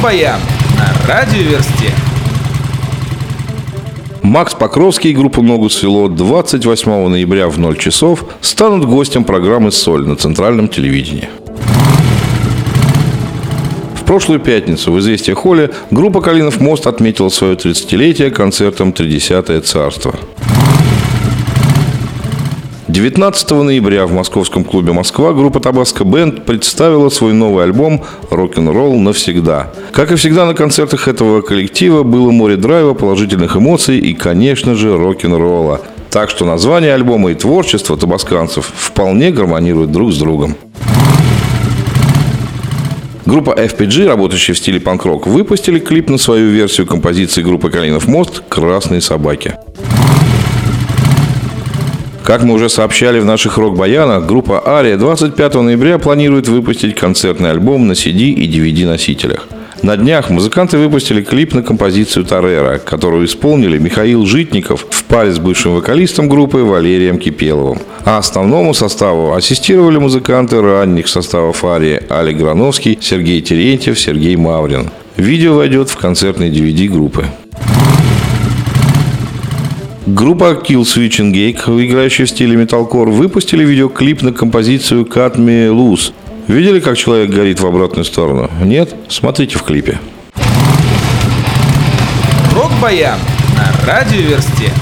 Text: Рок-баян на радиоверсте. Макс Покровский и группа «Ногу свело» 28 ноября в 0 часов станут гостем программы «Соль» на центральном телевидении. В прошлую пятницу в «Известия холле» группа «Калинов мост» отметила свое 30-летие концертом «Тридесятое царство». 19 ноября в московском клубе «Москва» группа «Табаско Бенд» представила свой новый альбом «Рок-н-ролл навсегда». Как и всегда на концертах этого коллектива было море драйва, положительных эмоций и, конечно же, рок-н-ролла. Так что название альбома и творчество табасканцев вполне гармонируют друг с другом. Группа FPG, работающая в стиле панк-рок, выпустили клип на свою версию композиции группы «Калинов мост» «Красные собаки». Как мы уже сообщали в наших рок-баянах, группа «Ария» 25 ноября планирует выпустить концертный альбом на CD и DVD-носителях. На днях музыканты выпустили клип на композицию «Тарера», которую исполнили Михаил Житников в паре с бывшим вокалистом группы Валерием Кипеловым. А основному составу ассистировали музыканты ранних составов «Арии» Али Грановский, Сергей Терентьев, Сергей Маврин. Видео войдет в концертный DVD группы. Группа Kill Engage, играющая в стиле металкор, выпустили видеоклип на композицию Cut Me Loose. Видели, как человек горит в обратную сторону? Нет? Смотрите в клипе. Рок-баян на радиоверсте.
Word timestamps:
Рок-баян 0.00 0.40
на 0.78 1.06
радиоверсте. 1.06 1.92
Макс 4.22 4.54
Покровский 4.54 5.10
и 5.10 5.14
группа 5.14 5.42
«Ногу 5.42 5.68
свело» 5.68 6.08
28 6.08 7.08
ноября 7.08 7.48
в 7.48 7.58
0 7.58 7.76
часов 7.76 8.24
станут 8.40 8.86
гостем 8.86 9.24
программы 9.24 9.70
«Соль» 9.70 10.06
на 10.06 10.16
центральном 10.16 10.68
телевидении. 10.68 11.28
В 13.94 14.04
прошлую 14.06 14.40
пятницу 14.40 14.90
в 14.90 14.98
«Известия 15.00 15.34
холле» 15.34 15.70
группа 15.90 16.22
«Калинов 16.22 16.60
мост» 16.60 16.86
отметила 16.86 17.28
свое 17.28 17.54
30-летие 17.54 18.30
концертом 18.30 18.94
«Тридесятое 18.94 19.60
царство». 19.60 20.14
19 22.90 23.50
ноября 23.50 24.04
в 24.04 24.12
московском 24.12 24.64
клубе 24.64 24.92
«Москва» 24.92 25.32
группа 25.32 25.60
«Табаско 25.60 26.02
Бенд» 26.02 26.44
представила 26.44 27.08
свой 27.08 27.32
новый 27.32 27.62
альбом 27.62 28.02
«Рок-н-ролл 28.30 28.98
навсегда». 28.98 29.70
Как 29.92 30.10
и 30.10 30.16
всегда 30.16 30.44
на 30.44 30.54
концертах 30.54 31.06
этого 31.06 31.40
коллектива 31.40 32.02
было 32.02 32.32
море 32.32 32.56
драйва, 32.56 32.94
положительных 32.94 33.56
эмоций 33.56 34.00
и, 34.00 34.12
конечно 34.12 34.74
же, 34.74 34.96
рок-н-ролла. 34.96 35.82
Так 36.10 36.30
что 36.30 36.44
название 36.44 36.92
альбома 36.92 37.30
и 37.30 37.34
творчество 37.36 37.96
табасканцев 37.96 38.72
вполне 38.74 39.30
гармонируют 39.30 39.92
друг 39.92 40.12
с 40.12 40.18
другом. 40.18 40.56
Группа 43.24 43.52
FPG, 43.52 44.08
работающая 44.08 44.54
в 44.54 44.58
стиле 44.58 44.80
панк-рок, 44.80 45.28
выпустили 45.28 45.78
клип 45.78 46.10
на 46.10 46.18
свою 46.18 46.50
версию 46.50 46.88
композиции 46.88 47.42
группы 47.42 47.70
«Калинов 47.70 48.08
мост» 48.08 48.42
«Красные 48.48 49.00
собаки». 49.00 49.54
Как 52.30 52.44
мы 52.44 52.54
уже 52.54 52.68
сообщали 52.68 53.18
в 53.18 53.24
наших 53.24 53.58
рок-баянах, 53.58 54.24
группа 54.24 54.62
«Ария» 54.64 54.96
25 54.96 55.54
ноября 55.54 55.98
планирует 55.98 56.46
выпустить 56.46 56.94
концертный 56.94 57.50
альбом 57.50 57.88
на 57.88 57.94
CD 57.94 58.26
и 58.30 58.46
DVD-носителях. 58.46 59.48
На 59.82 59.96
днях 59.96 60.30
музыканты 60.30 60.78
выпустили 60.78 61.24
клип 61.24 61.54
на 61.54 61.64
композицию 61.64 62.24
«Тарера», 62.24 62.78
которую 62.78 63.26
исполнили 63.26 63.78
Михаил 63.78 64.26
Житников 64.26 64.86
в 64.88 65.04
паре 65.06 65.32
с 65.32 65.40
бывшим 65.40 65.74
вокалистом 65.74 66.28
группы 66.28 66.58
Валерием 66.58 67.18
Кипеловым. 67.18 67.80
А 68.04 68.18
основному 68.18 68.74
составу 68.74 69.34
ассистировали 69.34 69.98
музыканты 69.98 70.60
ранних 70.60 71.08
составов 71.08 71.64
«Арии» 71.64 72.00
Али 72.08 72.32
Грановский, 72.32 72.96
Сергей 73.00 73.40
Терентьев, 73.40 73.98
Сергей 73.98 74.36
Маврин. 74.36 74.92
Видео 75.16 75.56
войдет 75.56 75.90
в 75.90 75.96
концертный 75.96 76.48
DVD 76.48 76.86
группы. 76.88 77.26
Группа 80.14 80.60
Kill 80.60 80.82
Engage, 80.82 81.86
играющая 81.86 82.26
в 82.26 82.30
стиле 82.30 82.56
металкор, 82.56 83.10
выпустили 83.10 83.64
видеоклип 83.64 84.22
на 84.22 84.32
композицию 84.32 85.04
Cut 85.04 85.36
Me 85.36 85.68
Loose. 85.68 86.12
Видели, 86.48 86.80
как 86.80 86.98
человек 86.98 87.30
горит 87.30 87.60
в 87.60 87.66
обратную 87.66 88.04
сторону? 88.04 88.50
Нет? 88.64 88.92
Смотрите 89.08 89.56
в 89.56 89.62
клипе. 89.62 90.00
Рок-баян 92.56 93.20
на 93.56 93.86
радиоверсте. 93.86 94.72